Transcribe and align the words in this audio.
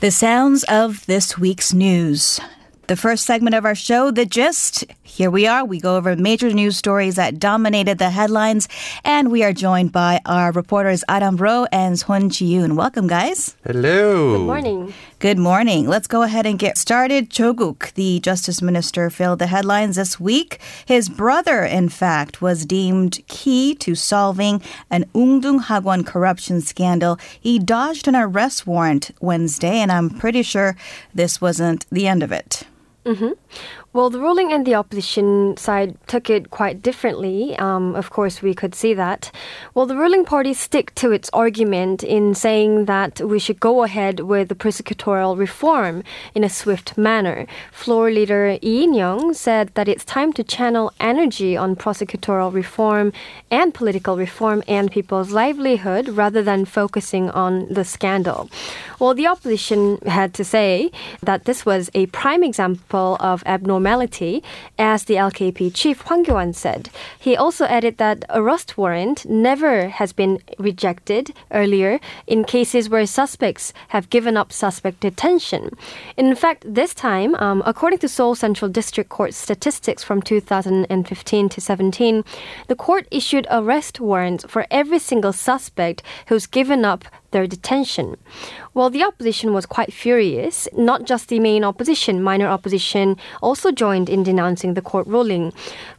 The 0.00 0.10
sounds 0.10 0.62
of 0.64 1.06
this 1.06 1.38
week's 1.38 1.72
news. 1.72 2.38
The 2.86 2.96
first 2.96 3.24
segment 3.24 3.56
of 3.56 3.64
our 3.64 3.74
show, 3.74 4.10
The 4.10 4.26
Gist. 4.26 4.84
Here 5.02 5.30
we 5.30 5.46
are. 5.46 5.64
We 5.64 5.80
go 5.80 5.96
over 5.96 6.14
major 6.14 6.50
news 6.50 6.76
stories 6.76 7.16
that 7.16 7.38
dominated 7.38 7.96
the 7.96 8.10
headlines, 8.10 8.68
and 9.04 9.32
we 9.32 9.42
are 9.42 9.54
joined 9.54 9.92
by 9.92 10.20
our 10.26 10.52
reporters 10.52 11.02
Adam 11.08 11.36
Ro 11.38 11.66
and 11.72 11.98
Son 11.98 12.28
Ji-yoon. 12.28 12.76
Welcome, 12.76 13.06
guys. 13.06 13.56
Hello. 13.64 14.36
Good 14.36 14.46
morning. 14.46 14.94
Good 15.18 15.38
morning. 15.38 15.88
Let's 15.88 16.08
go 16.08 16.20
ahead 16.20 16.44
and 16.44 16.58
get 16.58 16.76
started. 16.76 17.30
Cho 17.30 17.54
Kuk, 17.54 17.94
the 17.94 18.20
justice 18.20 18.60
minister, 18.60 19.08
filled 19.08 19.38
the 19.38 19.46
headlines 19.46 19.96
this 19.96 20.20
week. 20.20 20.60
His 20.84 21.08
brother, 21.08 21.64
in 21.64 21.88
fact, 21.88 22.42
was 22.42 22.66
deemed 22.66 23.26
key 23.26 23.74
to 23.76 23.94
solving 23.94 24.60
an 24.90 25.06
Woongdong 25.14 25.64
Hakwon 25.64 26.04
corruption 26.04 26.60
scandal. 26.60 27.18
He 27.40 27.58
dodged 27.58 28.06
an 28.06 28.14
arrest 28.14 28.66
warrant 28.66 29.10
Wednesday, 29.18 29.78
and 29.78 29.90
I'm 29.90 30.10
pretty 30.10 30.42
sure 30.42 30.76
this 31.14 31.40
wasn't 31.40 31.86
the 31.88 32.06
end 32.06 32.22
of 32.22 32.30
it. 32.30 32.64
Mm-hmm. 33.06 33.32
Well, 33.96 34.10
the 34.10 34.20
ruling 34.20 34.52
and 34.52 34.66
the 34.66 34.74
opposition 34.74 35.56
side 35.56 35.96
took 36.06 36.28
it 36.28 36.50
quite 36.50 36.82
differently. 36.82 37.58
Um, 37.58 37.94
of 37.96 38.10
course, 38.10 38.42
we 38.42 38.52
could 38.52 38.74
see 38.74 38.92
that. 38.92 39.32
Well, 39.72 39.86
the 39.86 39.96
ruling 39.96 40.26
party 40.26 40.52
stick 40.52 40.94
to 40.96 41.12
its 41.12 41.30
argument 41.32 42.04
in 42.04 42.34
saying 42.34 42.84
that 42.84 43.22
we 43.22 43.38
should 43.38 43.58
go 43.58 43.84
ahead 43.84 44.20
with 44.20 44.50
the 44.50 44.54
prosecutorial 44.54 45.38
reform 45.38 46.02
in 46.34 46.44
a 46.44 46.50
swift 46.50 46.98
manner. 46.98 47.46
Floor 47.72 48.10
leader 48.10 48.58
Lee 48.62 48.84
In-young 48.84 49.32
said 49.32 49.70
that 49.72 49.88
it's 49.88 50.04
time 50.04 50.34
to 50.34 50.44
channel 50.44 50.92
energy 51.00 51.56
on 51.56 51.74
prosecutorial 51.74 52.52
reform 52.52 53.14
and 53.50 53.72
political 53.72 54.18
reform 54.18 54.62
and 54.68 54.90
people's 54.90 55.30
livelihood 55.30 56.10
rather 56.10 56.42
than 56.42 56.66
focusing 56.66 57.30
on 57.30 57.66
the 57.72 57.82
scandal. 57.82 58.50
Well, 59.00 59.14
the 59.14 59.26
opposition 59.26 59.98
had 60.04 60.34
to 60.34 60.44
say 60.44 60.90
that 61.22 61.46
this 61.46 61.64
was 61.64 61.88
a 61.94 62.04
prime 62.06 62.44
example 62.44 63.16
of 63.20 63.42
abnormal 63.46 63.85
formality, 63.86 64.42
as 64.78 65.04
the 65.04 65.14
LKP 65.14 65.72
chief 65.72 66.00
Hwang 66.00 66.24
Kyo-an 66.24 66.52
said. 66.54 66.90
He 67.20 67.36
also 67.36 67.66
added 67.66 67.98
that 67.98 68.24
arrest 68.30 68.76
warrant 68.76 69.24
never 69.26 69.88
has 69.88 70.12
been 70.12 70.40
rejected 70.58 71.32
earlier 71.52 72.00
in 72.26 72.42
cases 72.42 72.90
where 72.90 73.06
suspects 73.06 73.72
have 73.94 74.10
given 74.10 74.36
up 74.36 74.52
suspect 74.52 74.98
detention. 75.00 75.70
In 76.16 76.34
fact, 76.34 76.64
this 76.66 76.94
time, 76.94 77.36
um, 77.36 77.62
according 77.64 78.00
to 78.00 78.08
Seoul 78.08 78.34
Central 78.34 78.68
District 78.68 79.08
Court 79.08 79.32
statistics 79.34 80.02
from 80.02 80.20
2015 80.20 81.48
to 81.48 81.60
17, 81.60 82.24
the 82.66 82.74
court 82.74 83.06
issued 83.12 83.46
arrest 83.50 84.00
warrants 84.00 84.44
for 84.48 84.66
every 84.68 84.98
single 84.98 85.32
suspect 85.32 86.02
who's 86.26 86.46
given 86.46 86.84
up 86.84 87.04
their 87.30 87.46
detention. 87.46 88.16
Well, 88.75 88.89
the 88.89 89.03
opposition 89.03 89.53
was 89.53 89.65
quite 89.65 89.93
furious. 89.93 90.67
Not 90.73 91.05
just 91.05 91.27
the 91.27 91.39
main 91.39 91.63
opposition, 91.63 92.23
minor 92.23 92.47
opposition 92.47 93.17
also 93.41 93.71
joined 93.71 94.09
in 94.09 94.23
denouncing 94.23 94.73
the 94.73 94.81
court 94.81 95.07
ruling. 95.07 95.53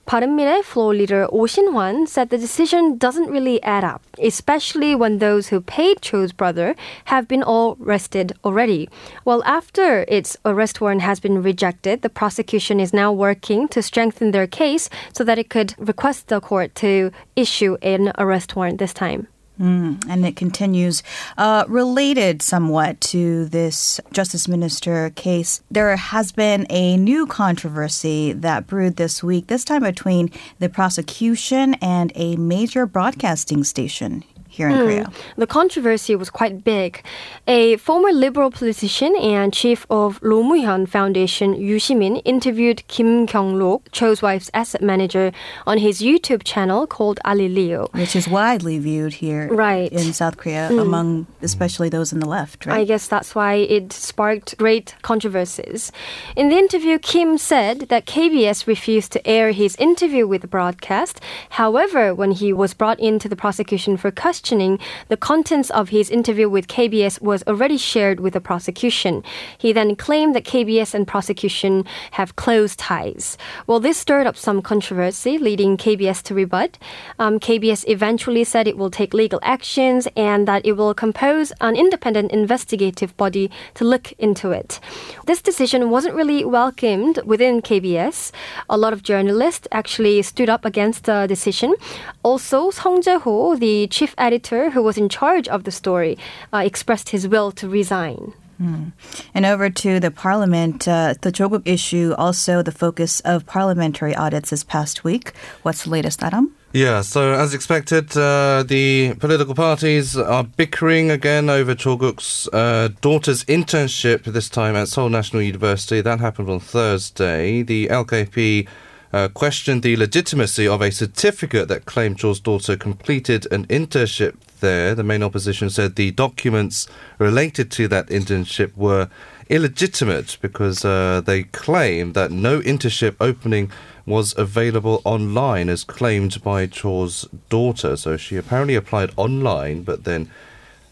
바른미래 0.07 0.65
floor 0.65 0.93
leader 0.93 1.29
Oh 1.31 1.47
Shin-hwan 1.47 2.07
said 2.07 2.31
the 2.31 2.39
decision 2.39 2.99
doesn't 2.99 3.31
really 3.31 3.63
add 3.63 3.85
up, 3.85 4.03
especially 4.19 4.95
when 4.95 5.19
those 5.19 5.49
who 5.49 5.61
paid 5.61 6.03
Cho's 6.03 6.33
brother 6.33 6.75
have 7.07 7.29
been 7.29 7.43
all 7.43 7.77
arrested 7.81 8.33
already. 8.45 8.89
Well, 9.25 9.43
after 9.45 10.05
its 10.09 10.37
arrest 10.45 10.81
warrant 10.81 11.03
has 11.03 11.21
been 11.21 11.43
rejected, 11.43 12.03
the 12.03 12.11
prosecution 12.11 12.81
is 12.81 12.93
now 12.93 13.13
working 13.13 13.69
to 13.69 13.83
strengthen 13.83 14.33
their 14.33 14.47
case 14.47 14.91
so 15.13 15.23
that 15.25 15.39
it 15.39 15.49
could 15.49 15.75
request 15.79 16.29
the 16.29 16.41
court 16.41 16.75
to 16.77 17.13
issue 17.37 17.77
an 17.83 18.13
arrest 18.19 18.57
warrant 18.57 18.79
this 18.79 18.93
time. 18.93 19.29
Mm, 19.60 20.04
and 20.08 20.26
it 20.26 20.36
continues. 20.36 21.02
Uh, 21.38 21.66
related 21.68 22.42
somewhat 22.42 23.02
to 23.02 23.46
this 23.46 24.00
Justice 24.12 24.48
Minister 24.48 25.10
case, 25.12 25.62
there 25.72 25.96
has 25.96 26.32
been 26.32 26.68
a 26.70 26.96
new 26.98 27.26
controversy 27.26 28.34
that 28.34 28.68
brewed 28.68 28.98
this 28.98 29.24
week, 29.24 29.48
this 29.48 29.64
time 29.64 29.82
between 29.82 30.30
the 30.60 30.70
prosecution 30.70 31.74
and 31.76 32.12
a 32.16 32.36
major 32.36 32.86
broadcasting 32.86 33.64
station 33.64 34.24
here 34.58 34.68
in 34.70 34.76
mm. 34.76 34.86
Korea. 34.86 35.12
The 35.38 35.48
controversy 35.48 36.16
was 36.16 36.30
quite 36.30 36.64
big. 36.64 37.04
A 37.48 37.78
former 37.78 38.12
liberal 38.12 38.52
politician 38.52 39.16
and 39.16 39.54
chief 39.54 39.86
of 39.90 40.20
Roh 40.22 40.44
Moo-hyun 40.44 40.88
Foundation, 40.90 41.54
Yu 41.54 41.78
Shimin, 41.78 42.22
interviewed 42.26 42.86
Kim 42.88 43.28
Kyung-lok, 43.28 43.92
Cho's 43.92 44.22
wife's 44.22 44.52
asset 44.54 44.82
manager, 44.82 45.32
on 45.66 45.78
his 45.78 46.02
YouTube 46.02 46.44
channel 46.44 46.88
called 46.88 47.20
Ali 47.24 47.48
Alilio. 47.48 47.94
Which 47.94 48.16
is 48.16 48.28
widely 48.28 48.80
viewed 48.80 49.14
here 49.14 49.48
right. 49.54 49.92
in 49.92 50.14
South 50.14 50.38
Korea, 50.38 50.70
mm. 50.72 50.82
among 50.82 51.28
especially 51.42 51.90
those 51.90 52.12
in 52.12 52.20
the 52.20 52.28
left, 52.28 52.66
right? 52.66 52.80
I 52.80 52.84
guess 52.84 53.08
that's 53.08 53.36
why 53.36 53.54
it 53.56 53.94
sparked 53.94 54.58
great 54.58 54.96
controversies. 55.02 55.92
In 56.36 56.50
the 56.50 56.58
interview, 56.58 56.98
Kim 57.00 57.38
said 57.38 57.82
that 57.90 58.06
KBS 58.06 58.68
refused 58.68 59.12
to 59.14 59.28
air 59.28 59.52
his 59.52 59.76
interview 59.78 60.28
with 60.28 60.42
the 60.42 60.48
broadcast. 60.48 61.22
However, 61.52 62.14
when 62.14 62.32
he 62.32 62.52
was 62.52 62.74
brought 62.74 63.00
into 63.00 63.30
the 63.30 63.36
prosecution 63.36 63.98
for 63.98 64.12
questioning, 64.12 64.47
questioning, 64.48 64.80
the 65.10 65.18
contents 65.18 65.70
of 65.72 65.90
his 65.90 66.10
interview 66.10 66.48
with 66.48 66.68
KBS 66.68 67.22
was 67.22 67.44
already 67.48 67.78
shared 67.78 68.22
with 68.22 68.32
the 68.32 68.40
prosecution. 68.40 69.22
He 69.58 69.74
then 69.74 69.94
claimed 69.98 70.34
that 70.36 70.46
KBS 70.46 70.94
and 70.94 71.06
prosecution 71.06 71.84
have 72.12 72.38
close 72.38 72.74
ties. 72.78 73.38
Well, 73.68 73.82
this 73.82 73.98
stirred 73.98 74.26
up 74.26 74.38
some 74.38 74.62
controversy, 74.62 75.38
leading 75.38 75.76
KBS 75.76 76.24
to 76.24 76.34
rebut. 76.34 76.78
Um, 77.20 77.42
KBS 77.42 77.84
eventually 77.90 78.46
said 78.46 78.70
it 78.70 78.78
will 78.78 78.90
take 78.90 79.14
legal 79.14 79.42
actions 79.44 80.08
and 80.16 80.48
that 80.48 80.66
it 80.66 80.78
will 80.78 80.94
compose 80.94 81.52
an 81.60 81.76
independent 81.76 82.32
investigative 82.32 83.18
body 83.18 83.52
to 83.74 83.84
look 83.84 84.14
into 84.14 84.52
it. 84.52 84.80
This 85.26 85.42
decision 85.42 85.90
wasn't 85.90 86.16
really 86.16 86.46
welcomed 86.46 87.20
within 87.26 87.62
KBS. 87.62 88.32
A 88.70 88.78
lot 88.78 88.94
of 88.94 89.04
journalists 89.04 89.68
actually 89.74 90.22
stood 90.22 90.50
up 90.50 90.64
against 90.64 91.04
the 91.04 91.28
decision. 91.28 91.76
Also, 92.24 92.72
Song 92.72 93.02
Jae-ho, 93.02 93.58
the 93.58 93.88
chief 93.88 94.16
editor 94.18 94.37
editor 94.38 94.70
who 94.70 94.84
was 94.84 94.98
in 94.98 95.10
charge 95.10 95.48
of 95.48 95.64
the 95.64 95.72
story 95.72 96.16
uh, 96.54 96.62
expressed 96.64 97.10
his 97.10 97.28
will 97.28 97.52
to 97.52 97.68
resign. 97.68 98.34
Mm. 98.62 98.92
And 99.34 99.46
over 99.46 99.70
to 99.70 100.00
the 100.00 100.12
parliament, 100.12 100.88
uh, 100.88 101.16
the 101.22 101.32
Cho 101.32 101.50
Kuk 101.50 101.64
issue, 101.66 102.14
also 102.18 102.62
the 102.62 102.72
focus 102.72 103.20
of 103.22 103.46
parliamentary 103.46 104.16
audits 104.16 104.50
this 104.50 104.64
past 104.64 105.04
week. 105.04 105.34
What's 105.64 105.84
the 105.84 105.90
latest, 105.90 106.24
Adam? 106.24 106.54
Yeah, 106.74 107.02
so 107.02 107.34
as 107.34 107.54
expected, 107.54 108.16
uh, 108.18 108.64
the 108.68 109.16
political 109.20 109.56
parties 109.56 110.18
are 110.18 110.44
bickering 110.44 111.10
again 111.12 111.50
over 111.50 111.76
Cho 111.76 111.98
Kuk's 111.98 112.48
uh, 112.54 112.90
daughter's 113.02 113.44
internship, 113.46 114.24
this 114.24 114.50
time 114.50 114.76
at 114.76 114.88
Seoul 114.88 115.10
National 115.10 115.42
University. 115.42 116.02
That 116.02 116.20
happened 116.20 116.50
on 116.50 116.60
Thursday. 116.60 117.64
The 117.64 117.88
LKP 117.88 118.68
uh, 119.18 119.28
questioned 119.30 119.82
the 119.82 119.96
legitimacy 119.96 120.68
of 120.68 120.80
a 120.80 120.92
certificate 120.92 121.68
that 121.68 121.86
claimed 121.86 122.20
Cho's 122.20 122.40
daughter 122.40 122.78
completed 122.78 123.52
an 123.52 123.66
internship 123.66 124.36
there. 124.60 124.94
The 124.94 125.04
main 125.04 125.24
opposition 125.24 125.72
said 125.72 125.96
the 125.96 126.12
documents 126.12 126.88
related 127.18 127.72
to 127.72 127.88
that 127.88 128.08
internship 128.10 128.78
were 128.78 129.10
illegitimate 129.50 130.38
because 130.40 130.86
uh, 130.86 131.22
they 131.26 131.44
claim 131.44 132.14
that 132.14 132.30
no 132.30 132.60
internship 132.60 133.16
opening 133.20 133.72
was 134.06 134.38
available 134.38 135.02
online 135.04 135.68
as 135.68 135.84
claimed 135.84 136.44
by 136.44 136.68
Cho's 136.68 137.28
daughter. 137.50 137.98
So 137.98 138.18
she 138.18 138.38
apparently 138.38 138.76
applied 138.76 139.12
online, 139.16 139.82
but 139.82 140.04
then 140.04 140.30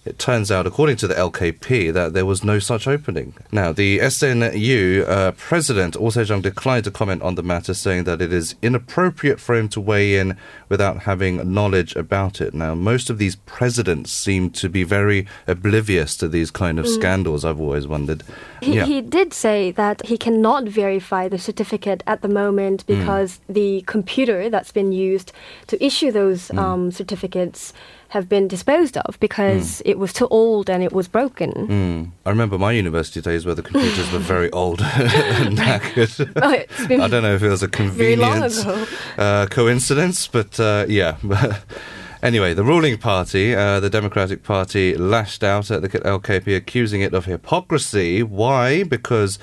it 0.06 0.20
turns 0.20 0.52
out, 0.52 0.68
according 0.68 0.98
to 0.98 1.08
the 1.08 1.16
LKP, 1.16 1.92
that 1.92 2.14
there 2.14 2.28
was 2.28 2.44
no 2.44 2.60
such 2.60 2.88
opening. 2.88 3.34
Now, 3.52 3.72
the 3.72 3.98
SNU 3.98 5.08
uh, 5.08 5.32
president, 5.32 5.98
Oh 6.00 6.12
Se-jung, 6.12 6.42
declined 6.42 6.84
to 6.84 6.92
comment 6.92 7.24
on 7.24 7.34
the 7.34 7.42
matter, 7.42 7.74
saying 7.74 8.04
that 8.04 8.22
it 8.22 8.32
is 8.32 8.54
inappropriate 8.62 9.40
for 9.40 9.56
him 9.56 9.68
to 9.70 9.82
weigh 9.82 10.18
in 10.18 10.38
without 10.70 11.04
having 11.04 11.52
knowledge 11.52 11.96
about 11.96 12.40
it. 12.40 12.54
Now, 12.54 12.76
most 12.76 13.10
of 13.10 13.18
these 13.18 13.36
presidents 13.36 14.12
seem 14.12 14.52
to 14.52 14.70
be 14.70 14.84
very 14.84 15.28
oblivious 15.48 16.16
to 16.18 16.28
these 16.28 16.52
kind 16.52 16.78
of 16.78 16.86
mm. 16.86 16.94
scandals, 16.94 17.44
I've 17.44 17.60
always 17.60 17.88
wondered. 17.88 18.24
He, 18.62 18.76
yeah. 18.76 18.86
he 18.86 19.02
did 19.02 19.34
say 19.34 19.72
that 19.72 20.06
he 20.06 20.18
cannot 20.20 20.66
verify 20.66 21.28
the 21.28 21.40
certificate 21.40 22.04
at 22.06 22.22
the 22.22 22.28
moment 22.28 22.86
mm. 22.86 23.00
because 23.00 23.40
mm. 23.50 23.54
the 23.56 23.82
computer 23.88 24.52
that's 24.52 24.72
been 24.72 24.92
used 24.92 25.32
to 25.68 25.84
issue 25.84 26.12
those 26.12 26.50
mm. 26.50 26.60
um, 26.60 26.92
certificates 26.92 27.74
have 28.16 28.30
been 28.30 28.48
disposed 28.48 28.96
of 28.98 29.20
because 29.20 29.66
mm. 29.66 29.82
it 29.92 30.00
was 30.00 30.14
too 30.14 30.28
old 30.30 30.70
and 30.70 30.82
it 30.82 30.94
was 30.94 31.06
broken. 31.10 31.52
Mm. 31.52 32.12
I 32.26 32.30
remember 32.30 32.58
my 32.58 32.72
university 32.72 33.20
days 33.20 33.46
where 33.46 33.56
the 33.56 33.62
computers 33.62 34.10
were 34.14 34.20
very 34.20 34.50
old 34.52 34.80
and 35.42 35.58
knackered. 35.60 36.32
oh, 36.42 37.04
I 37.04 37.08
don't 37.10 37.24
know 37.24 37.36
if 37.36 37.44
it 37.44 37.50
was 37.50 37.62
a 37.62 37.68
convenient 37.68 38.66
uh, 39.18 39.48
coincidence, 39.48 40.28
but 40.28 40.60
uh, 40.60 40.86
yeah. 40.88 41.18
Anyway, 42.24 42.56
the 42.56 42.64
ruling 42.64 42.98
party, 42.98 43.54
uh, 43.54 43.80
the 43.80 43.90
Democratic 43.90 44.42
Party, 44.42 44.96
lashed 44.98 45.44
out 45.44 45.70
at 45.70 45.84
the 45.84 45.90
LKP, 45.90 46.58
accusing 46.58 47.02
it 47.02 47.14
of 47.14 47.26
hypocrisy. 47.26 48.24
Why? 48.24 48.84
Because 48.84 49.38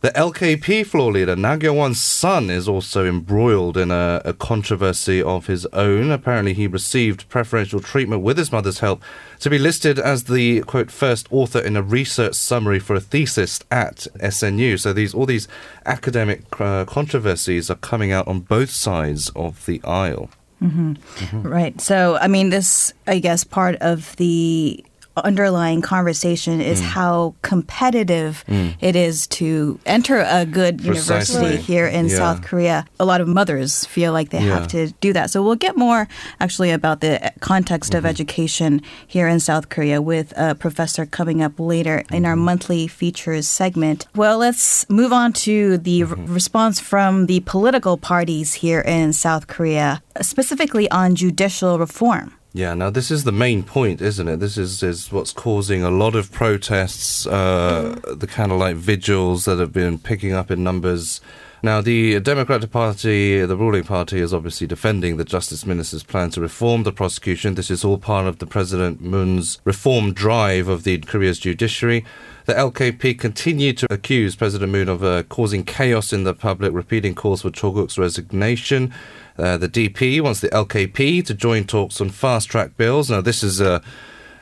The 0.00 0.10
LKP 0.10 0.86
floor 0.86 1.10
leader, 1.10 1.34
Na 1.34 1.56
Kyung-won's 1.56 2.00
son, 2.00 2.50
is 2.50 2.68
also 2.68 3.04
embroiled 3.04 3.76
in 3.76 3.90
a, 3.90 4.22
a, 4.24 4.32
controversy 4.32 5.20
of 5.20 5.48
his 5.48 5.66
own. 5.72 6.12
Apparently, 6.12 6.54
he 6.54 6.68
received 6.68 7.28
preferential 7.28 7.80
treatment 7.80 8.22
with 8.22 8.38
his 8.38 8.52
mother's 8.52 8.78
help 8.78 9.02
to 9.40 9.50
be 9.50 9.58
listed 9.58 9.98
as 9.98 10.24
the, 10.24 10.60
quote, 10.60 10.92
first 10.92 11.26
author 11.32 11.58
in 11.58 11.76
a 11.76 11.82
research 11.82 12.34
summary 12.34 12.78
for 12.78 12.94
a 12.94 13.00
thesis 13.00 13.58
at 13.72 14.06
SNU. 14.20 14.78
So 14.78 14.92
these 14.92 15.14
all 15.14 15.26
these 15.26 15.48
academic 15.84 16.44
uh, 16.60 16.84
controversies 16.84 17.68
are 17.68 17.76
coming 17.76 18.12
out 18.12 18.28
on 18.28 18.40
both 18.40 18.70
sides 18.70 19.30
of 19.34 19.66
the 19.66 19.82
aisle. 19.82 20.30
Mm-hmm. 20.62 20.92
Mm-hmm. 20.92 21.42
Right. 21.42 21.80
So, 21.80 22.18
I 22.20 22.28
mean, 22.28 22.50
this, 22.50 22.92
I 23.08 23.18
guess, 23.18 23.42
part 23.42 23.76
of 23.76 24.14
the 24.16 24.84
underlying 25.24 25.82
conversation 25.82 26.60
is 26.60 26.80
mm. 26.80 26.84
how 26.84 27.34
competitive 27.42 28.44
mm. 28.48 28.74
it 28.80 28.96
is 28.96 29.26
to 29.26 29.78
enter 29.86 30.18
a 30.20 30.44
good 30.46 30.82
Precisely. 30.82 31.36
university 31.36 31.62
here 31.62 31.86
in 31.86 32.08
yeah. 32.08 32.16
South 32.16 32.42
Korea. 32.42 32.86
A 33.00 33.04
lot 33.04 33.20
of 33.20 33.28
mothers 33.28 33.84
feel 33.86 34.12
like 34.12 34.30
they 34.30 34.40
yeah. 34.40 34.58
have 34.58 34.68
to 34.68 34.90
do 35.00 35.12
that. 35.12 35.30
So 35.30 35.42
we'll 35.42 35.56
get 35.56 35.76
more 35.76 36.08
actually 36.40 36.70
about 36.70 37.00
the 37.00 37.32
context 37.40 37.92
mm-hmm. 37.92 37.98
of 37.98 38.06
education 38.06 38.82
here 39.06 39.28
in 39.28 39.40
South 39.40 39.68
Korea 39.68 40.00
with 40.00 40.32
a 40.36 40.54
professor 40.54 41.06
coming 41.06 41.42
up 41.42 41.58
later 41.58 41.98
mm-hmm. 41.98 42.14
in 42.14 42.24
our 42.24 42.34
mm-hmm. 42.34 42.44
monthly 42.44 42.88
features 42.88 43.48
segment. 43.48 44.06
Well, 44.14 44.38
let's 44.38 44.88
move 44.88 45.12
on 45.12 45.32
to 45.44 45.78
the 45.78 46.02
mm-hmm. 46.02 46.26
r- 46.26 46.32
response 46.32 46.80
from 46.80 47.26
the 47.26 47.40
political 47.40 47.96
parties 47.96 48.54
here 48.54 48.80
in 48.80 49.12
South 49.12 49.46
Korea, 49.46 50.02
specifically 50.20 50.90
on 50.90 51.14
judicial 51.14 51.78
reform. 51.78 52.37
Yeah, 52.54 52.72
now 52.74 52.88
this 52.88 53.10
is 53.10 53.24
the 53.24 53.32
main 53.32 53.62
point, 53.62 54.00
isn't 54.00 54.26
it? 54.26 54.40
This 54.40 54.56
is, 54.56 54.82
is 54.82 55.12
what's 55.12 55.32
causing 55.32 55.82
a 55.82 55.90
lot 55.90 56.14
of 56.14 56.32
protests, 56.32 57.26
uh, 57.26 58.00
the 58.16 58.26
kind 58.26 58.50
of 58.50 58.58
like 58.58 58.76
vigils 58.76 59.44
that 59.44 59.58
have 59.58 59.72
been 59.72 59.98
picking 59.98 60.32
up 60.32 60.50
in 60.50 60.64
numbers. 60.64 61.20
Now, 61.62 61.80
the 61.80 62.20
Democratic 62.20 62.70
Party, 62.70 63.44
the 63.44 63.56
ruling 63.56 63.82
party, 63.82 64.20
is 64.20 64.32
obviously 64.32 64.68
defending 64.68 65.16
the 65.16 65.24
Justice 65.24 65.66
Minister's 65.66 66.04
plan 66.04 66.30
to 66.30 66.40
reform 66.40 66.84
the 66.84 66.92
prosecution. 66.92 67.54
This 67.54 67.70
is 67.70 67.84
all 67.84 67.98
part 67.98 68.26
of 68.26 68.38
the 68.38 68.46
President 68.46 69.00
Moon's 69.00 69.60
reform 69.64 70.12
drive 70.12 70.68
of 70.68 70.84
the 70.84 70.98
Korea's 70.98 71.40
judiciary. 71.40 72.04
The 72.46 72.54
LKP 72.54 73.18
continued 73.18 73.76
to 73.78 73.92
accuse 73.92 74.36
President 74.36 74.70
Moon 74.70 74.88
of 74.88 75.02
uh, 75.02 75.24
causing 75.24 75.64
chaos 75.64 76.12
in 76.12 76.22
the 76.22 76.32
public, 76.32 76.72
repeating 76.72 77.16
calls 77.16 77.42
for 77.42 77.50
Cho 77.50 77.72
Kuk's 77.72 77.98
resignation. 77.98 78.94
Uh, 79.38 79.56
the 79.56 79.68
DP 79.68 80.20
wants 80.20 80.40
the 80.40 80.48
LKP 80.48 81.24
to 81.26 81.34
join 81.34 81.64
talks 81.64 82.00
on 82.00 82.10
fast 82.10 82.48
track 82.48 82.76
bills. 82.76 83.10
Now, 83.10 83.20
this 83.20 83.42
is 83.42 83.60
a, 83.60 83.80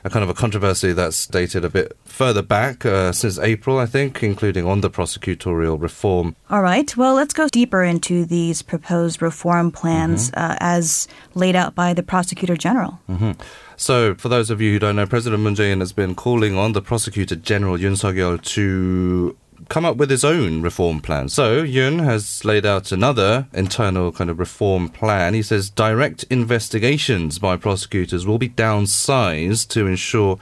a 0.05 0.11
kind 0.11 0.23
of 0.23 0.31
a 0.31 0.35
controversy 0.35 0.93
that's 0.93 1.27
dated 1.27 1.65
a 1.65 1.69
bit 1.69 1.97
further 2.05 2.43
back 2.43 2.87
uh, 2.87 3.13
since 3.13 3.39
April, 3.39 3.79
I 3.79 3.87
think, 3.87 4.23
including 4.23 4.65
on 4.65 4.81
the 4.81 4.89
prosecutorial 4.89 5.81
reform. 5.81 6.35
All 6.49 6.63
right. 6.63 6.97
Well, 6.97 7.15
let's 7.15 7.35
go 7.35 7.49
deeper 7.49 7.83
into 7.83 8.25
these 8.25 8.63
proposed 8.63 9.21
reform 9.21 9.71
plans 9.71 10.31
mm-hmm. 10.31 10.53
uh, 10.53 10.57
as 10.61 11.09
laid 11.35 11.57
out 11.57 11.75
by 11.75 11.93
the 11.93 12.03
prosecutor 12.03 12.57
general. 12.57 13.01
Mm-hmm. 13.09 13.33
So, 13.77 14.15
for 14.15 14.31
those 14.31 14.49
of 14.49 14.63
you 14.63 14.73
who 14.73 14.79
don't 14.79 14.97
know, 14.97 15.07
President 15.07 15.43
Moon 15.43 15.55
Jae-in 15.55 15.81
has 15.81 15.93
been 15.93 16.15
calling 16.15 16.57
on 16.57 16.73
the 16.73 16.81
prosecutor 16.81 17.37
general 17.37 17.77
Yoon 17.77 17.99
Suk-yeol 17.99 18.43
to 18.43 19.37
come 19.69 19.85
up 19.85 19.97
with 19.97 20.11
his 20.11 20.25
own 20.25 20.63
reform 20.63 21.01
plan. 21.01 21.29
So 21.29 21.63
Yun 21.63 21.99
has 22.01 22.45
laid 22.45 22.67
out 22.67 22.93
another 22.93 23.47
internal 23.53 24.13
kind 24.13 24.31
of 24.31 24.39
reform 24.39 24.89
plan. 24.89 25.35
He 25.35 25.43
says 25.43 25.71
direct 25.71 26.25
investigations 26.25 27.39
by 27.39 27.57
prosecutors 27.57 28.27
will 28.27 28.39
be 28.39 28.49
downsized 28.49 29.69
to 29.69 29.87
ensure 29.87 30.39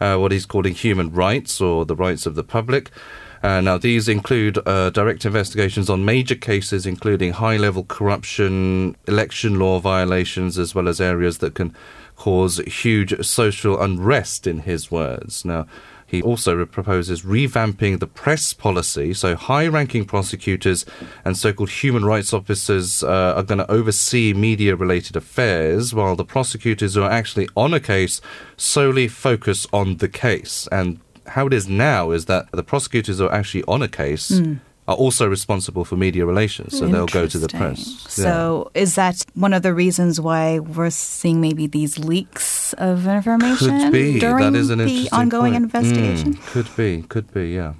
uh, 0.00 0.16
what 0.16 0.32
he's 0.32 0.46
calling 0.46 0.74
human 0.74 1.12
rights 1.12 1.60
or 1.60 1.84
the 1.84 1.96
rights 1.96 2.26
of 2.26 2.34
the 2.34 2.44
public. 2.44 2.90
Uh, 3.42 3.60
now, 3.60 3.78
these 3.78 4.08
include 4.08 4.58
uh, 4.66 4.90
direct 4.90 5.24
investigations 5.24 5.88
on 5.88 6.04
major 6.04 6.34
cases, 6.34 6.86
including 6.86 7.32
high 7.32 7.56
level 7.56 7.84
corruption, 7.84 8.96
election 9.06 9.58
law 9.58 9.78
violations, 9.78 10.58
as 10.58 10.74
well 10.74 10.88
as 10.88 11.00
areas 11.00 11.38
that 11.38 11.54
can 11.54 11.74
cause 12.16 12.58
huge 12.66 13.24
social 13.24 13.80
unrest, 13.80 14.46
in 14.46 14.60
his 14.60 14.90
words. 14.90 15.44
Now, 15.44 15.66
he 16.06 16.22
also 16.22 16.64
proposes 16.64 17.22
revamping 17.22 17.98
the 17.98 18.06
press 18.06 18.52
policy. 18.52 19.12
So, 19.12 19.34
high 19.34 19.66
ranking 19.66 20.04
prosecutors 20.04 20.86
and 21.24 21.36
so 21.36 21.52
called 21.52 21.70
human 21.70 22.04
rights 22.04 22.32
officers 22.32 23.02
uh, 23.02 23.34
are 23.36 23.42
going 23.42 23.58
to 23.58 23.70
oversee 23.70 24.32
media 24.32 24.76
related 24.76 25.16
affairs, 25.16 25.92
while 25.92 26.14
the 26.14 26.24
prosecutors 26.24 26.94
who 26.94 27.02
are 27.02 27.10
actually 27.10 27.48
on 27.56 27.74
a 27.74 27.80
case 27.80 28.20
solely 28.56 29.08
focus 29.08 29.66
on 29.72 29.96
the 29.96 30.08
case. 30.08 30.68
And 30.70 31.00
how 31.26 31.48
it 31.48 31.52
is 31.52 31.68
now 31.68 32.12
is 32.12 32.26
that 32.26 32.50
the 32.52 32.62
prosecutors 32.62 33.20
are 33.20 33.32
actually 33.32 33.64
on 33.64 33.82
a 33.82 33.88
case. 33.88 34.30
Mm 34.30 34.60
are 34.88 34.94
also 34.94 35.26
responsible 35.26 35.84
for 35.84 35.96
media 35.96 36.24
relations, 36.24 36.78
so 36.78 36.86
they'll 36.86 37.06
go 37.06 37.26
to 37.26 37.38
the 37.38 37.48
press. 37.48 37.84
So, 38.08 38.70
yeah. 38.74 38.82
is 38.82 38.94
that 38.94 39.24
one 39.34 39.52
of 39.52 39.62
the 39.62 39.74
reasons 39.74 40.20
why 40.20 40.60
we're 40.60 40.90
seeing 40.90 41.40
maybe 41.40 41.66
these 41.66 41.98
leaks 41.98 42.72
of 42.74 43.06
information 43.06 43.80
could 43.80 43.92
be. 43.92 44.18
during 44.18 44.52
that 44.52 44.58
is 44.58 44.70
an 44.70 44.78
the 44.78 45.08
ongoing 45.12 45.52
point. 45.52 45.64
investigation? 45.64 46.34
Mm, 46.34 46.46
could 46.46 46.76
be, 46.76 47.02
could 47.02 47.32
be, 47.34 47.48
yeah. 47.50 47.74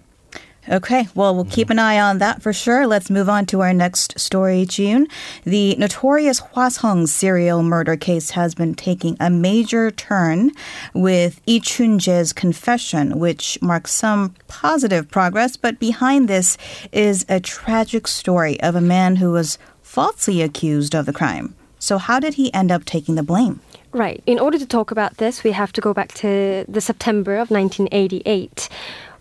Okay, 0.69 1.07
well, 1.15 1.35
we'll 1.35 1.45
keep 1.45 1.71
an 1.71 1.79
eye 1.79 2.01
on 2.01 2.19
that 2.19 2.43
for 2.43 2.53
sure. 2.53 2.89
Let's 2.89 3.09
move 3.09 3.29
on 3.29 3.47
to 3.47 3.61
our 3.61 3.73
next 3.73 4.19
story, 4.19 4.67
June. 4.67 5.07
The 5.45 5.77
notorious 5.77 6.41
Hwaseong 6.41 7.07
serial 7.09 7.63
murder 7.63 7.97
case 7.97 8.31
has 8.31 8.55
been 8.55 8.75
taking 8.75 9.17
a 9.21 9.31
major 9.31 9.93
turn 9.93 10.51
with 10.93 11.41
Lee 11.47 11.61
Chun-jae's 11.61 12.33
confession, 12.33 13.21
which 13.21 13.63
marks 13.63 13.93
some 13.93 14.35
positive 14.49 15.09
progress. 15.09 15.57
But 15.57 15.79
behind 15.79 16.27
this 16.27 16.59
is 16.91 17.25
a 17.29 17.39
tragic 17.39 18.09
story 18.09 18.61
of 18.61 18.75
a 18.75 18.81
man 18.81 19.17
who 19.17 19.31
was 19.31 19.59
falsely 19.83 20.43
accused 20.43 20.97
of 20.97 21.07
the 21.07 21.13
crime. 21.13 21.55
So, 21.79 21.99
how 21.99 22.19
did 22.19 22.35
he 22.35 22.53
end 22.53 22.73
up 22.73 22.85
taking 22.85 23.15
the 23.15 23.23
blame? 23.23 23.61
Right. 23.93 24.23
In 24.27 24.39
order 24.39 24.59
to 24.59 24.67
talk 24.67 24.91
about 24.91 25.17
this, 25.19 25.45
we 25.45 25.53
have 25.53 25.73
to 25.73 25.81
go 25.81 25.95
back 25.95 26.13
to 26.15 26.65
the 26.69 26.81
September 26.81 27.37
of 27.37 27.51
1988. 27.51 28.69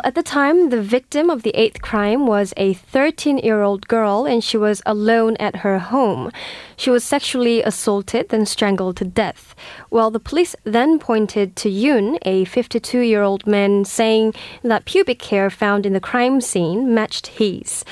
At 0.03 0.13
the 0.13 0.23
time, 0.23 0.69
the 0.69 0.81
victim 0.81 1.29
of 1.29 1.43
the 1.43 1.55
eighth 1.55 1.81
crime 1.81 2.27
was 2.27 2.53
a 2.57 2.73
13 2.73 3.37
year 3.37 3.61
old 3.61 3.87
girl 3.87 4.25
and 4.25 4.43
she 4.43 4.57
was 4.57 4.81
alone 4.85 5.37
at 5.37 5.57
her 5.57 5.79
home. 5.79 6.31
She 6.75 6.89
was 6.89 7.03
sexually 7.03 7.63
assaulted 7.63 8.33
and 8.33 8.47
strangled 8.47 8.97
to 8.97 9.05
death. 9.05 9.55
Well, 9.89 10.11
the 10.11 10.19
police 10.19 10.55
then 10.63 10.99
pointed 10.99 11.55
to 11.57 11.69
Yoon, 11.69 12.17
a 12.23 12.45
52 12.45 12.99
year 12.99 13.23
old 13.23 13.47
man, 13.47 13.85
saying 13.85 14.33
that 14.63 14.85
pubic 14.85 15.23
hair 15.23 15.49
found 15.49 15.85
in 15.85 15.93
the 15.93 16.01
crime 16.01 16.41
scene 16.41 16.93
matched 16.93 17.27
his. 17.27 17.85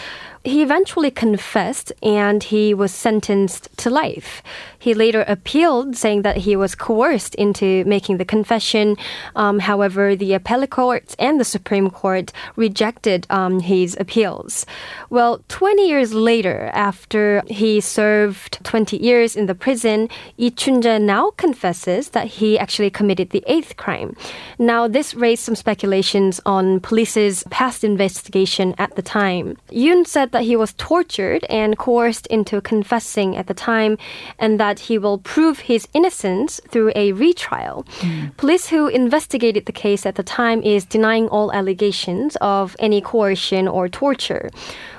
He 0.44 0.62
eventually 0.62 1.10
confessed 1.10 1.94
and 2.04 2.44
he 2.44 2.74
was 2.74 2.94
sentenced 2.94 3.70
to 3.78 3.90
life. 3.90 4.44
He 4.84 4.94
later 4.94 5.24
appealed, 5.30 5.96
saying 5.96 6.24
that 6.24 6.36
he 6.36 6.58
was 6.58 6.76
coerced 6.76 7.36
into 7.36 7.86
making 7.86 8.18
the 8.18 8.26
confession. 8.26 8.98
Um, 9.34 9.60
however, 9.60 10.14
the 10.14 10.34
appellate 10.34 10.72
court 10.72 11.16
and 11.18 11.40
the 11.40 11.46
Supreme 11.46 11.90
Court 11.90 12.34
rejected 12.58 13.26
um, 13.30 13.62
his 13.62 13.96
appeals. 13.98 14.66
Well, 15.10 15.42
20 15.48 15.88
years 15.88 16.14
later, 16.14 16.70
after 16.74 17.44
he 17.48 17.80
served 17.80 18.60
20 18.66 18.98
years 18.98 19.38
in 19.38 19.46
the 19.46 19.56
prison, 19.56 20.10
Lee 20.38 20.52
Chun-jae 20.52 21.02
now 21.02 21.32
confesses 21.38 22.10
that 22.10 22.28
he 22.28 22.60
actually 22.60 22.90
committed 22.90 23.30
the 23.30 23.44
eighth 23.48 23.78
crime. 23.78 24.18
Now, 24.60 24.90
this 24.90 25.16
raised 25.16 25.44
some 25.44 25.56
speculations 25.56 26.42
on 26.46 26.82
police's 26.82 27.46
past 27.50 27.86
investigation 27.86 28.76
at 28.78 28.98
the 28.98 29.02
time. 29.02 29.56
Yoon 29.72 30.06
said 30.06 30.34
that 30.34 30.44
he 30.44 30.58
was 30.58 30.74
tortured 30.74 31.46
and 31.50 31.78
coerced 31.78 32.28
into 32.28 32.60
confessing 32.60 33.38
at 33.38 33.48
the 33.48 33.54
time, 33.54 33.98
and 34.40 34.60
that 34.60 34.73
he 34.80 34.98
will 34.98 35.18
prove 35.18 35.60
his 35.60 35.88
innocence 35.94 36.60
through 36.70 36.92
a 36.96 37.12
retrial. 37.14 37.86
Mm. 38.00 38.36
Police 38.38 38.68
who 38.68 38.88
investigated 38.88 39.66
the 39.66 39.72
case 39.72 40.06
at 40.06 40.16
the 40.16 40.24
time 40.24 40.62
is 40.62 40.86
denying 40.86 41.28
all 41.30 41.52
allegations 41.52 42.36
of 42.42 42.76
any 42.80 43.02
coercion 43.02 43.68
or 43.68 43.90
torture. 43.90 44.50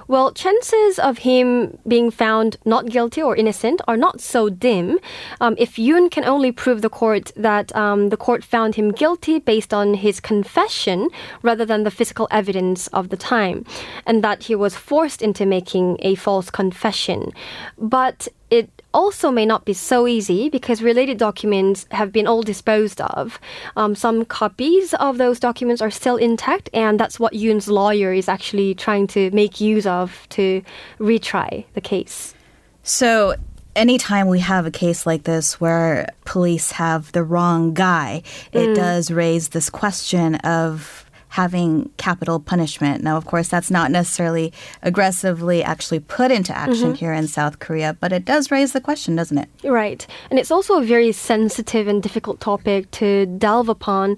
Well, 0.07 0.33
chances 0.33 0.99
of 0.99 1.19
him 1.19 1.79
being 1.89 2.11
found 2.11 2.57
not 2.65 2.91
guilty 2.91 3.23
or 3.23 3.35
innocent 3.37 3.81
are 3.89 3.97
not 3.97 4.21
so 4.21 4.51
dim. 4.51 4.99
Um, 5.41 5.55
if 5.59 5.77
Yoon 5.77 6.11
can 6.11 6.25
only 6.25 6.53
prove 6.53 6.83
the 6.83 6.91
court 6.91 7.33
that 7.37 7.75
um, 7.75 8.11
the 8.11 8.17
court 8.17 8.45
found 8.45 8.75
him 8.75 8.93
guilty 8.93 9.39
based 9.39 9.73
on 9.73 9.95
his 9.95 10.21
confession 10.21 11.09
rather 11.43 11.65
than 11.65 11.85
the 11.85 11.91
physical 11.91 12.29
evidence 12.31 12.87
of 12.89 13.09
the 13.09 13.17
time, 13.17 13.65
and 14.07 14.23
that 14.23 14.45
he 14.45 14.55
was 14.55 14.77
forced 14.77 15.23
into 15.23 15.47
making 15.47 15.97
a 16.01 16.15
false 16.17 16.51
confession. 16.51 17.33
But 17.79 18.29
it 18.51 18.74
also 18.95 19.31
may 19.31 19.45
not 19.45 19.65
be 19.67 19.75
so 19.75 20.07
easy 20.07 20.49
because 20.49 20.81
related 20.81 21.19
documents 21.19 21.87
have 21.91 22.13
been 22.13 22.27
all 22.27 22.43
disposed 22.43 23.01
of. 23.01 23.39
Um, 23.77 23.95
some 23.95 24.25
copies 24.25 24.95
of 24.95 25.19
those 25.19 25.39
documents 25.39 25.83
are 25.83 25.91
still 25.91 26.17
intact, 26.17 26.71
and 26.73 26.99
that's 26.99 27.21
what 27.21 27.35
Yoon's 27.35 27.69
lawyer 27.69 28.13
is 28.13 28.29
actually 28.29 28.75
trying 28.75 29.07
to 29.09 29.31
make 29.33 29.61
use 29.61 29.87
of 29.87 30.27
to 30.31 30.63
retry 30.99 31.65
the 31.75 31.81
case. 31.81 32.35
So, 32.83 33.35
anytime 33.77 34.29
we 34.29 34.41
have 34.41 34.67
a 34.67 34.71
case 34.71 35.05
like 35.07 35.25
this 35.25 35.61
where 35.61 36.07
police 36.25 36.71
have 36.73 37.13
the 37.13 37.23
wrong 37.23 37.75
guy, 37.75 38.23
it 38.53 38.69
mm. 38.69 38.75
does 38.75 39.11
raise 39.11 39.49
this 39.49 39.69
question 39.69 40.37
of 40.37 41.04
having 41.35 41.91
capital 41.97 42.39
punishment. 42.39 43.03
Now, 43.03 43.17
of 43.17 43.27
course, 43.27 43.49
that's 43.49 43.71
not 43.71 43.91
necessarily 43.91 44.53
aggressively 44.83 45.65
actually 45.65 46.01
put 46.01 46.31
into 46.31 46.53
action 46.57 46.75
Mm-hmm. 46.75 47.05
here 47.05 47.13
in 47.13 47.27
South 47.29 47.59
Korea, 47.59 47.97
but 48.01 48.13
it 48.13 48.25
does 48.25 48.51
raise 48.51 48.73
the 48.73 48.81
question, 48.81 49.17
doesn't 49.17 49.39
it? 49.39 49.49
Right. 49.65 50.07
And 50.31 50.39
it's 50.39 50.51
also 50.51 50.73
a 50.81 50.85
very 50.85 51.13
sensitive 51.13 51.89
and 51.89 52.03
difficult 52.03 52.39
topic 52.41 52.91
to 53.01 53.27
delve 53.27 53.69
upon. 53.69 54.17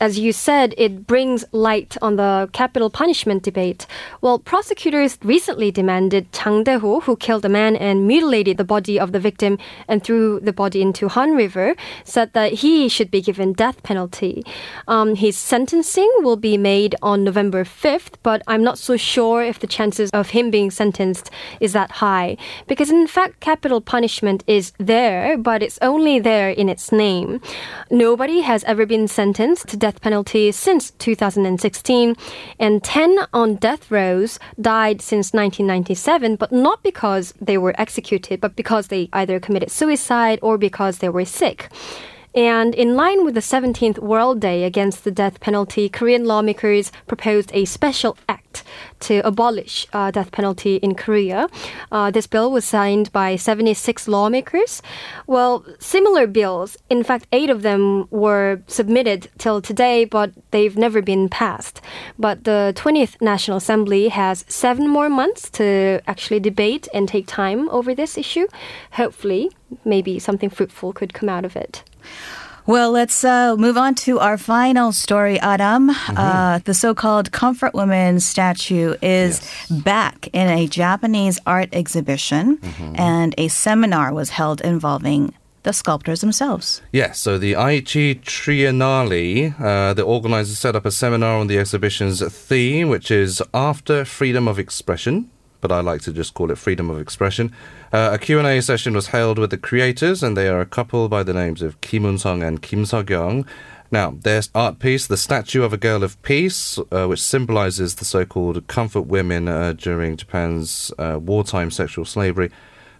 As 0.00 0.18
you 0.18 0.32
said, 0.32 0.74
it 0.78 1.06
brings 1.06 1.44
light 1.52 1.96
on 2.02 2.16
the 2.16 2.48
capital 2.52 2.90
punishment 2.90 3.42
debate. 3.42 3.86
Well, 4.22 4.38
prosecutors 4.38 5.18
recently 5.22 5.70
demanded 5.70 6.32
Chang 6.32 6.64
Dae-ho, 6.64 7.00
who 7.00 7.16
killed 7.16 7.44
a 7.44 7.48
man 7.48 7.76
and 7.76 8.06
mutilated 8.06 8.56
the 8.56 8.64
body 8.64 8.98
of 8.98 9.12
the 9.12 9.20
victim 9.20 9.58
and 9.88 10.02
threw 10.02 10.40
the 10.40 10.52
body 10.52 10.80
into 10.82 11.08
Han 11.08 11.30
River, 11.36 11.74
said 12.04 12.32
that 12.32 12.50
he 12.64 12.88
should 12.88 13.10
be 13.10 13.20
given 13.20 13.52
death 13.52 13.82
penalty. 13.82 14.44
Um, 14.88 15.14
his 15.14 15.36
sentencing 15.36 16.10
will 16.26 16.36
be 16.36 16.55
made 16.56 16.94
on 17.02 17.24
November 17.24 17.64
5th, 17.64 18.14
but 18.22 18.42
I'm 18.46 18.62
not 18.62 18.78
so 18.78 18.96
sure 18.96 19.42
if 19.42 19.58
the 19.58 19.66
chances 19.66 20.10
of 20.10 20.30
him 20.30 20.50
being 20.50 20.70
sentenced 20.70 21.30
is 21.60 21.72
that 21.72 21.90
high. 21.90 22.36
Because 22.66 22.90
in 22.90 23.06
fact, 23.06 23.40
capital 23.40 23.80
punishment 23.80 24.44
is 24.46 24.72
there, 24.78 25.36
but 25.36 25.62
it's 25.62 25.78
only 25.82 26.18
there 26.18 26.50
in 26.50 26.68
its 26.68 26.92
name. 26.92 27.40
Nobody 27.90 28.40
has 28.40 28.64
ever 28.64 28.86
been 28.86 29.08
sentenced 29.08 29.68
to 29.68 29.76
death 29.76 30.00
penalty 30.00 30.52
since 30.52 30.90
2016, 30.92 32.16
and 32.58 32.82
10 32.82 33.18
on 33.32 33.56
death 33.56 33.90
rows 33.90 34.38
died 34.60 35.00
since 35.00 35.32
1997, 35.32 36.36
but 36.36 36.52
not 36.52 36.82
because 36.82 37.34
they 37.40 37.58
were 37.58 37.74
executed, 37.78 38.40
but 38.40 38.56
because 38.56 38.88
they 38.88 39.08
either 39.12 39.40
committed 39.40 39.70
suicide 39.70 40.38
or 40.42 40.58
because 40.58 40.98
they 40.98 41.08
were 41.08 41.24
sick. 41.24 41.70
And 42.36 42.74
in 42.74 42.94
line 42.94 43.24
with 43.24 43.32
the 43.32 43.40
17th 43.40 43.98
World 43.98 44.40
Day 44.40 44.64
against 44.64 45.04
the 45.04 45.10
death 45.10 45.40
penalty, 45.40 45.88
Korean 45.88 46.26
lawmakers 46.26 46.92
proposed 47.06 47.50
a 47.54 47.64
special 47.64 48.18
act 48.28 48.62
to 49.00 49.26
abolish 49.26 49.86
uh, 49.94 50.10
death 50.10 50.32
penalty 50.32 50.76
in 50.76 50.94
Korea. 50.94 51.48
Uh, 51.90 52.10
this 52.10 52.26
bill 52.26 52.52
was 52.52 52.66
signed 52.66 53.10
by 53.10 53.36
76 53.36 54.06
lawmakers. 54.06 54.82
Well, 55.26 55.64
similar 55.78 56.26
bills, 56.26 56.76
in 56.90 57.02
fact, 57.04 57.26
eight 57.32 57.48
of 57.48 57.62
them 57.62 58.06
were 58.10 58.60
submitted 58.66 59.30
till 59.38 59.62
today, 59.62 60.04
but 60.04 60.32
they've 60.50 60.76
never 60.76 61.00
been 61.00 61.30
passed. 61.30 61.80
But 62.18 62.44
the 62.44 62.74
20th 62.76 63.18
National 63.22 63.56
Assembly 63.56 64.08
has 64.08 64.44
seven 64.46 64.90
more 64.90 65.08
months 65.08 65.48
to 65.52 66.02
actually 66.06 66.40
debate 66.40 66.86
and 66.92 67.08
take 67.08 67.26
time 67.26 67.70
over 67.70 67.94
this 67.94 68.18
issue. 68.18 68.46
Hopefully, 68.92 69.50
maybe 69.86 70.18
something 70.18 70.50
fruitful 70.50 70.92
could 70.92 71.14
come 71.14 71.30
out 71.30 71.46
of 71.46 71.56
it. 71.56 71.82
Well, 72.68 72.90
let's 72.90 73.22
uh, 73.22 73.54
move 73.56 73.76
on 73.76 73.94
to 74.06 74.18
our 74.18 74.36
final 74.36 74.90
story, 74.90 75.38
Adam. 75.38 75.90
Mm-hmm. 75.90 76.16
Uh, 76.18 76.58
the 76.64 76.74
so 76.74 76.94
called 76.94 77.30
Comfort 77.30 77.74
Woman 77.74 78.18
statue 78.18 78.96
is 79.00 79.40
back 79.70 80.26
in 80.32 80.48
a 80.48 80.66
Japanese 80.66 81.38
art 81.46 81.68
exhibition, 81.72 82.56
Mm-hmm. 82.58 82.96
and 82.96 83.34
a 83.38 83.46
seminar 83.48 84.12
was 84.12 84.30
held 84.30 84.60
involving 84.62 85.32
the 85.62 85.72
sculptors 85.72 86.20
themselves. 86.20 86.82
Yes, 86.92 87.18
so 87.20 87.38
the 87.38 87.52
Aichi 87.52 88.20
Triennale, 88.20 89.54
uh, 89.60 89.94
the 89.94 90.02
organizers 90.02 90.58
set 90.58 90.74
up 90.76 90.84
a 90.86 90.90
seminar 90.90 91.38
on 91.38 91.46
the 91.46 91.58
exhibition's 91.58 92.20
theme, 92.32 92.88
which 92.88 93.10
is 93.10 93.42
After 93.54 94.04
Freedom 94.04 94.48
of 94.48 94.58
Expression, 94.58 95.30
but 95.66 95.74
I 95.74 95.80
like 95.80 96.00
to 96.02 96.12
just 96.12 96.34
call 96.34 96.52
it 96.52 96.58
Freedom 96.58 96.90
of 96.90 97.00
Expression. 97.00 97.52
Uh, 97.92 98.10
a 98.12 98.18
Q&A 98.18 98.60
session 98.62 98.94
was 98.94 99.08
held 99.08 99.36
with 99.36 99.50
the 99.50 99.58
creators, 99.58 100.22
and 100.22 100.36
they 100.36 100.46
are 100.48 100.60
a 100.60 100.66
couple 100.66 101.08
by 101.08 101.24
the 101.24 101.34
names 101.34 101.60
of 101.60 101.80
Kim 101.80 102.04
Eun-sung 102.04 102.40
and 102.40 102.62
Kim 102.62 102.84
Seo-kyung. 102.84 103.44
Now, 103.90 104.16
their 104.22 104.42
art 104.54 104.78
piece, 104.78 105.08
The 105.08 105.16
Statue 105.16 105.64
of 105.64 105.72
a 105.72 105.76
Girl 105.76 106.04
of 106.04 106.22
Peace, 106.22 106.78
uh, 106.92 107.06
which 107.06 107.20
symbolizes 107.20 107.96
the 107.96 108.04
so-called 108.04 108.64
comfort 108.68 109.08
women 109.08 109.48
uh, 109.48 109.72
during 109.72 110.16
Japan's 110.16 110.92
uh, 110.98 111.18
wartime 111.20 111.72
sexual 111.72 112.04
slavery, 112.04 112.52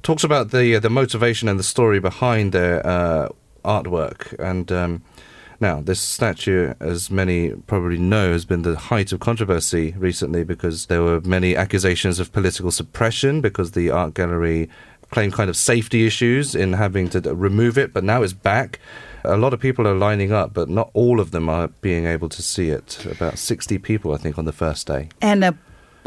talks 0.03 0.25
about 0.25 0.51
the 0.51 0.75
uh, 0.75 0.81
the 0.81 0.91
motivation 0.91 1.49
and 1.49 1.61
the 1.61 1.65
story 1.65 2.01
behind 2.01 2.51
their 2.51 2.85
uh, 2.85 3.29
artwork. 3.65 4.37
And 4.41 4.73
um, 4.73 5.05
now, 5.61 5.81
this 5.81 6.01
statue, 6.01 6.75
as 6.81 7.11
many 7.11 7.51
probably 7.51 7.99
know, 7.99 8.33
has 8.33 8.45
been 8.45 8.63
the 8.63 8.77
height 8.77 9.13
of 9.13 9.21
controversy 9.21 9.95
recently 9.97 10.45
because 10.45 10.87
there 10.87 11.03
were 11.03 11.21
many 11.23 11.57
accusations 11.57 12.21
of 12.21 12.33
political 12.33 12.71
suppression 12.71 13.41
because 13.41 13.73
the 13.73 13.91
art 13.91 14.15
gallery 14.15 14.69
claimed 15.11 15.33
kind 15.33 15.49
of 15.49 15.57
safety 15.57 16.07
issues 16.07 16.55
in 16.55 16.73
having 16.75 17.09
to 17.11 17.21
remove 17.35 17.79
it. 17.79 17.93
But 17.93 18.05
now 18.05 18.23
it's 18.23 18.33
back. 18.33 18.81
A 19.25 19.37
lot 19.37 19.55
of 19.55 19.61
people 19.61 19.87
are 19.89 19.95
lining 19.95 20.33
up, 20.33 20.53
but 20.53 20.69
not 20.69 20.91
all 20.93 21.21
of 21.21 21.31
them 21.31 21.49
are 21.49 21.69
being 21.81 22.07
able 22.07 22.29
to 22.29 22.43
see 22.43 22.71
it. 22.71 23.05
About 23.07 23.39
60 23.39 23.79
people, 23.79 24.13
I 24.13 24.19
think, 24.19 24.39
on 24.39 24.45
the 24.45 24.53
first 24.53 24.87
day. 24.87 25.09
And 25.21 25.45
a 25.45 25.57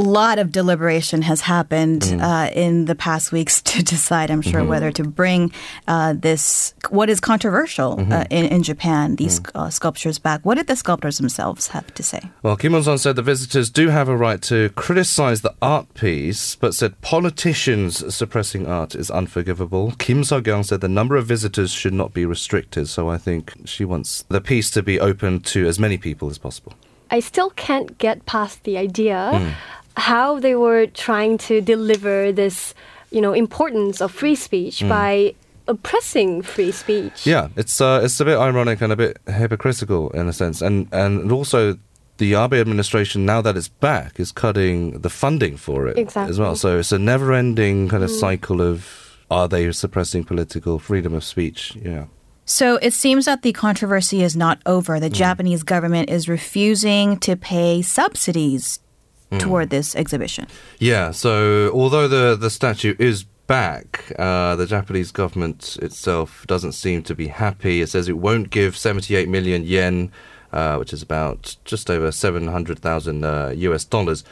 lot 0.02 0.40
of 0.40 0.52
deliberation 0.52 1.22
has 1.24 1.42
happened 1.42 2.02
Mm. 2.04 2.22
uh, 2.22 2.50
in 2.54 2.86
the 2.86 2.96
past 2.96 3.32
weeks 3.32 3.62
to 3.72 3.84
decide, 3.84 4.32
I'm 4.32 4.42
Mm-hmm. 4.42 4.52
sure, 4.52 4.64
whether 4.64 4.92
to 4.92 5.04
bring 5.04 5.52
uh, 5.88 6.14
this, 6.18 6.74
what 6.90 7.10
is 7.10 7.20
controversial 7.20 7.98
Mm-hmm. 7.98 8.12
uh, 8.12 8.24
in, 8.30 8.46
in 8.46 8.64
Japan, 8.64 9.16
these 9.18 9.40
Mm. 9.42 9.52
uh, 9.56 9.70
sculptures 9.70 10.18
back. 10.20 10.42
What 10.46 10.56
did 10.56 10.68
the 10.68 10.76
sculptors 10.76 11.18
themselves 11.18 11.68
have 11.70 11.94
to 11.96 12.04
say? 12.04 12.22
Well, 12.44 12.56
Kim 12.56 12.74
Eun-sung 12.74 12.98
said 12.98 13.16
the 13.16 13.22
visitors 13.22 13.70
do 13.70 13.90
have 13.90 14.08
a 14.10 14.16
right 14.18 14.42
to 14.44 14.70
criticize 14.76 15.42
the 15.42 15.54
art 15.62 15.94
piece, 15.94 16.56
but 16.56 16.74
said 16.74 17.00
politicians 17.02 18.14
suppressing 18.16 18.68
art 18.68 18.96
is 18.96 19.10
unforgivable. 19.12 19.94
Kim 19.98 20.22
Seo-kyung 20.24 20.64
said 20.64 20.82
the 20.82 20.88
number 20.90 21.16
of 21.16 21.26
visitors 21.26 21.72
should 21.72 21.94
not 21.94 22.14
be 22.14 22.26
restricted, 22.26 22.88
so 22.90 23.10
I 23.10 23.18
think 23.18 23.54
she 23.66 23.86
wants 23.86 24.24
the 24.30 24.42
piece 24.42 24.70
to 24.72 24.82
be 24.84 25.00
open 25.00 25.40
to 25.54 25.68
as 25.68 25.78
many 25.80 25.98
people 25.98 26.30
as 26.30 26.38
possible. 26.38 26.74
I 27.12 27.20
still 27.22 27.50
can't 27.52 27.98
get 27.98 28.26
past 28.26 28.64
the 28.64 28.78
idea 28.78 29.56
how 30.00 30.40
they 30.40 30.56
were 30.56 30.88
trying 30.88 31.38
to 31.38 31.62
deliver 31.62 32.32
this, 32.32 32.74
you 33.12 33.22
know, 33.22 33.34
importance 33.34 34.02
of 34.02 34.12
free 34.12 34.36
speech 34.36 34.82
by 34.88 35.36
oppressing 35.68 36.42
free 36.42 36.72
speech. 36.72 37.28
Yeah, 37.28 37.50
it's 37.56 37.80
uh, 37.80 38.02
it's 38.04 38.20
a 38.20 38.26
bit 38.26 38.38
ironic 38.38 38.82
and 38.82 38.92
a 38.92 38.96
bit 38.96 39.18
hypocritical 39.28 40.10
in 40.12 40.28
a 40.28 40.34
sense, 40.34 40.62
and 40.62 40.88
and 40.92 41.32
also 41.32 41.78
the 42.18 42.34
Abe 42.34 42.54
administration 42.54 43.26
now 43.26 43.42
that 43.42 43.56
it's 43.56 43.70
back 43.70 44.20
is 44.20 44.32
cutting 44.32 45.00
the 45.02 45.10
funding 45.10 45.58
for 45.58 45.88
it 45.88 46.16
as 46.16 46.40
well. 46.40 46.56
So 46.56 46.80
it's 46.80 46.92
a 46.92 47.00
never-ending 47.00 47.88
kind 47.90 48.04
of 48.04 48.12
cycle 48.12 48.62
of 48.62 49.18
are 49.32 49.48
they 49.48 49.72
suppressing 49.72 50.24
political 50.26 50.80
freedom 50.80 51.14
of 51.14 51.24
speech? 51.24 51.78
Yeah. 51.82 52.06
So 52.46 52.78
it 52.78 52.94
seems 52.94 53.26
that 53.26 53.44
the 53.44 53.54
controversy 53.54 54.24
is 54.24 54.36
not 54.36 54.60
over. 54.66 54.98
Mm. 54.98 55.02
The 55.02 55.10
Japanese 55.12 55.64
government 55.64 56.10
is 56.10 56.28
refusing 56.28 57.18
to 57.20 57.36
pay 57.36 57.82
subsidies 57.82 58.80
Mm. 59.32 59.40
toward 59.40 59.70
this 59.70 59.96
exhibition. 59.96 60.48
Yeah, 60.80 61.12
so 61.12 61.70
although 61.72 62.08
the, 62.08 62.36
the 62.36 62.50
statue 62.50 62.96
is 62.98 63.26
back, 63.46 64.12
uh, 64.18 64.56
the 64.56 64.66
Japanese 64.66 65.12
government 65.12 65.78
itself 65.82 66.46
doesn't 66.48 66.72
seem 66.72 67.04
to 67.04 67.14
be 67.14 67.28
happy. 67.28 67.82
It 67.82 67.90
says 67.90 68.10
it 68.10 68.18
won't 68.18 68.50
give 68.50 68.76
78 68.76 69.30
million 69.30 69.64
yen, 69.64 70.12
uh, 70.52 70.78
which 70.78 70.94
is 70.94 71.04
about 71.04 71.58
just 71.64 71.92
over 71.92 72.12
700,000 72.12 73.24
uh, 73.24 73.54
US 73.56 73.86
dollars. 73.86 74.24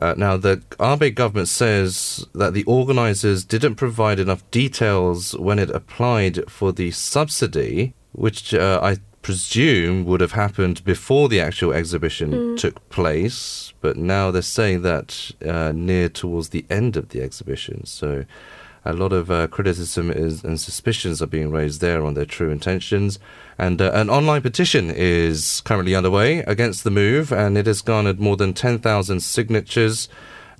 Uh, 0.00 0.14
now, 0.16 0.38
the 0.38 0.62
Abe 0.80 1.14
government 1.14 1.48
says 1.48 2.26
that 2.34 2.54
the 2.54 2.64
organizers 2.64 3.44
didn't 3.44 3.74
provide 3.74 4.18
enough 4.18 4.50
details 4.50 5.36
when 5.36 5.58
it 5.58 5.68
applied 5.70 6.50
for 6.50 6.72
the 6.72 6.90
subsidy, 6.90 7.92
which 8.12 8.54
uh, 8.54 8.80
I 8.82 8.96
presume 9.22 10.04
would 10.04 10.20
have 10.20 10.32
happened 10.32 10.84
before 10.84 11.28
the 11.28 11.40
actual 11.40 11.72
exhibition 11.72 12.56
took 12.56 12.88
place. 12.90 13.72
But 13.80 13.96
now 13.96 14.30
they're 14.30 14.42
saying 14.42 14.82
that 14.82 15.30
uh, 15.46 15.72
near 15.74 16.08
towards 16.08 16.50
the 16.50 16.64
end 16.68 16.96
of 16.96 17.10
the 17.10 17.22
exhibition. 17.22 17.86
So 17.86 18.24
a 18.84 18.92
lot 18.92 19.12
of 19.12 19.30
uh, 19.30 19.46
criticism 19.46 20.10
is, 20.10 20.42
and 20.42 20.60
suspicions 20.60 21.22
are 21.22 21.26
being 21.26 21.52
raised 21.52 21.80
there 21.80 22.04
on 22.04 22.14
their 22.14 22.24
true 22.24 22.50
intentions. 22.50 23.18
And 23.56 23.80
uh, 23.80 23.92
an 23.94 24.10
online 24.10 24.42
petition 24.42 24.90
is 24.90 25.62
currently 25.64 25.94
underway 25.94 26.38
against 26.40 26.82
the 26.82 26.90
move, 26.90 27.32
and 27.32 27.56
it 27.56 27.66
has 27.66 27.80
garnered 27.80 28.18
more 28.18 28.36
than 28.36 28.54
10,000 28.54 29.20
signatures. 29.20 30.08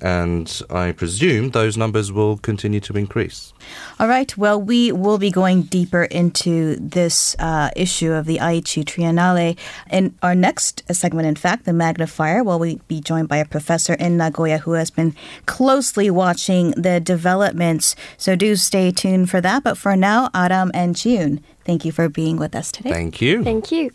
And 0.03 0.61
I 0.69 0.91
presume 0.91 1.51
those 1.51 1.77
numbers 1.77 2.11
will 2.11 2.37
continue 2.37 2.81
to 2.81 2.93
increase. 2.95 3.55
All 4.01 4.09
right. 4.09 4.37
Well, 4.37 4.61
we 4.61 4.91
will 4.91 5.17
be 5.17 5.31
going 5.31 5.63
deeper 5.63 6.03
into 6.03 6.75
this 6.77 7.37
uh, 7.39 7.71
issue 7.77 8.11
of 8.11 8.27
the 8.27 8.39
Aichi 8.39 8.85
Triennale 8.85 9.57
in 9.93 10.15
our 10.21 10.35
next 10.35 10.83
segment. 10.93 11.29
In 11.29 11.37
fact, 11.37 11.67
the 11.67 11.73
magnifier. 11.73 12.43
Well, 12.43 12.59
we'll 12.59 12.81
be 12.89 13.01
joined 13.01 13.29
by 13.29 13.37
a 13.37 13.45
professor 13.45 13.95
in 13.95 14.17
Nagoya 14.17 14.59
who 14.59 14.73
has 14.73 14.91
been 14.91 15.15
closely 15.47 16.11
watching 16.11 16.73
the 16.73 16.99
developments. 16.99 17.95
So 18.17 18.35
do 18.35 18.57
stay 18.57 18.91
tuned 18.91 19.31
for 19.31 19.41
that. 19.41 19.63
But 19.63 19.79
for 19.79 19.95
now, 19.95 20.31
Adam 20.35 20.73
and 20.75 20.97
June, 20.97 21.41
thank 21.65 21.85
you 21.85 21.93
for 21.93 22.09
being 22.09 22.39
with 22.39 22.57
us 22.57 22.73
today. 22.73 22.91
Thank 22.91 23.21
you. 23.21 23.45
Thank 23.45 23.71
you. 23.71 23.93